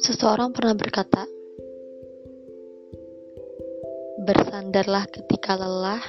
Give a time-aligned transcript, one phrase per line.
[0.00, 1.22] Seseorang pernah berkata,
[4.24, 6.02] "Bersandarlah ketika lelah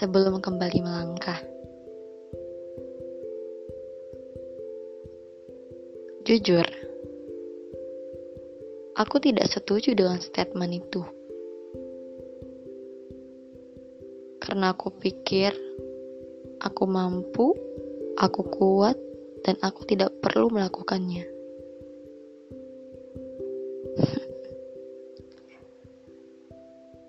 [0.00, 1.40] sebelum kembali melangkah."
[6.24, 6.64] Jujur,
[8.96, 11.02] aku tidak setuju dengan statement itu.
[14.40, 15.52] Karena aku pikir
[16.64, 17.52] aku mampu,
[18.16, 18.96] aku kuat,
[19.44, 21.33] dan aku tidak perlu melakukannya.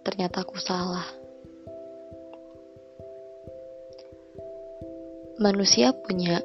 [0.05, 1.09] Ternyata aku salah.
[5.41, 6.39] Manusia punya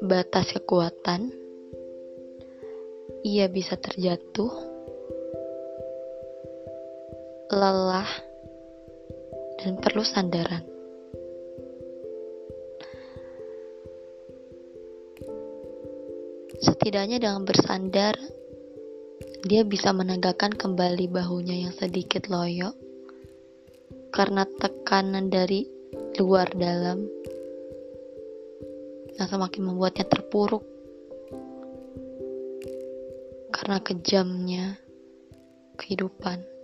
[0.00, 1.46] batas kekuatan
[3.26, 4.54] ia bisa terjatuh,
[7.50, 8.06] lelah,
[9.58, 10.62] dan perlu sandaran.
[16.62, 18.14] Setidaknya dengan bersandar,
[19.46, 22.74] dia bisa menegakkan kembali bahunya yang sedikit loyo
[24.10, 25.62] karena tekanan dari
[26.18, 27.06] luar dalam
[29.14, 30.66] yang semakin membuatnya terpuruk
[33.54, 34.82] karena kejamnya
[35.78, 36.55] kehidupan.